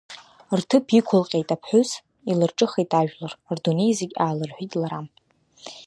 Рҭыԥ 0.59 0.85
иқәылҟьеит 0.97 1.49
аԥҳәыс, 1.55 1.89
илырҿыхеит 2.31 2.91
ажәлар, 2.99 3.33
Рдунеи 3.55 3.93
зегь 3.99 4.15
аалырҳәит 4.23 4.71
лара… 4.81 5.01